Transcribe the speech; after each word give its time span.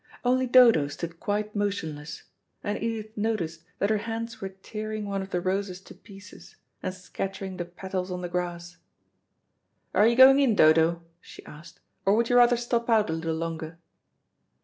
Only 0.25 0.47
Dodo 0.47 0.87
stood 0.87 1.19
quite 1.19 1.55
motionless, 1.55 2.23
and 2.63 2.81
Edith 2.81 3.15
noticed 3.15 3.65
that 3.77 3.91
her 3.91 3.99
hands 3.99 4.41
were 4.41 4.49
tearing 4.49 5.05
one 5.05 5.21
of 5.21 5.29
the 5.29 5.39
roses 5.39 5.79
to 5.81 5.93
pieces, 5.93 6.55
and 6.81 6.91
scattering 6.91 7.57
the 7.57 7.65
petals 7.65 8.09
on 8.09 8.21
the 8.21 8.27
grass. 8.27 8.77
"Are 9.93 10.07
you 10.07 10.15
going 10.15 10.39
in, 10.39 10.55
Dodo?" 10.55 11.03
she 11.21 11.45
asked; 11.45 11.81
"or 12.03 12.15
would 12.15 12.29
you 12.29 12.37
rather 12.37 12.57
stop 12.57 12.89
out 12.89 13.11
a 13.11 13.13
little 13.13 13.35
longer?" 13.35 13.77